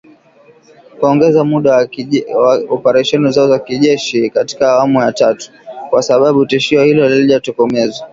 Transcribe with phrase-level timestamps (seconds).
[0.99, 1.71] kuongeza muda
[2.41, 5.51] wa operesheni zao za kijeshi katika awamu ya tatu,
[5.89, 8.07] kwa sababu tishio hilo halijatokomezwa